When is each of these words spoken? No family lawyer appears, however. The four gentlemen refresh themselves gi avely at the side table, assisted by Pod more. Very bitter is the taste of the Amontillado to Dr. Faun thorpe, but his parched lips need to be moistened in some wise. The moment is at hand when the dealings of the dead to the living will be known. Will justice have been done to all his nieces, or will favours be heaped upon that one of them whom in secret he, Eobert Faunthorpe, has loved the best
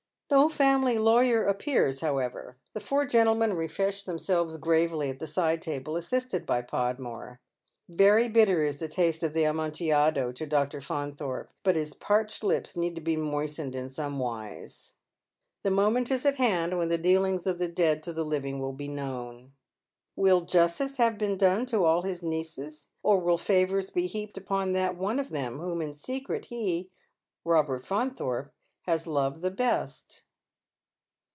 No 0.33 0.47
family 0.47 0.97
lawyer 0.97 1.43
appears, 1.43 1.99
however. 1.99 2.55
The 2.71 2.79
four 2.79 3.05
gentlemen 3.05 3.53
refresh 3.53 4.03
themselves 4.05 4.55
gi 4.57 4.61
avely 4.63 5.09
at 5.09 5.19
the 5.19 5.27
side 5.27 5.61
table, 5.61 5.97
assisted 5.97 6.45
by 6.45 6.61
Pod 6.61 6.99
more. 6.99 7.41
Very 7.89 8.29
bitter 8.29 8.63
is 8.63 8.77
the 8.77 8.87
taste 8.87 9.23
of 9.23 9.33
the 9.33 9.43
Amontillado 9.43 10.31
to 10.31 10.45
Dr. 10.45 10.79
Faun 10.79 11.15
thorpe, 11.17 11.49
but 11.63 11.75
his 11.75 11.93
parched 11.93 12.45
lips 12.45 12.77
need 12.77 12.95
to 12.95 13.01
be 13.01 13.17
moistened 13.17 13.75
in 13.75 13.89
some 13.89 14.19
wise. 14.19 14.95
The 15.63 15.69
moment 15.71 16.09
is 16.09 16.25
at 16.25 16.35
hand 16.35 16.77
when 16.77 16.87
the 16.87 16.97
dealings 16.97 17.45
of 17.45 17.59
the 17.59 17.67
dead 17.67 18.01
to 18.03 18.13
the 18.13 18.23
living 18.23 18.61
will 18.61 18.71
be 18.73 18.87
known. 18.87 19.51
Will 20.15 20.39
justice 20.39 20.95
have 20.95 21.17
been 21.17 21.35
done 21.37 21.65
to 21.67 21.83
all 21.83 22.03
his 22.03 22.23
nieces, 22.23 22.87
or 23.03 23.19
will 23.19 23.37
favours 23.37 23.89
be 23.89 24.07
heaped 24.07 24.37
upon 24.37 24.71
that 24.73 24.95
one 24.95 25.19
of 25.19 25.29
them 25.29 25.59
whom 25.59 25.81
in 25.81 25.93
secret 25.93 26.45
he, 26.45 26.89
Eobert 27.45 27.83
Faunthorpe, 27.83 28.53
has 28.87 29.05
loved 29.05 29.43
the 29.43 29.51
best 29.51 30.23